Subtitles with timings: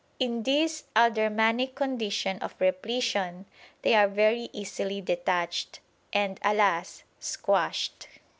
[0.19, 3.45] In this aldermanic condition of repletion
[3.83, 5.79] they are very easily detached,...
[6.11, 7.03] and alas!
[7.19, 8.07] squashed.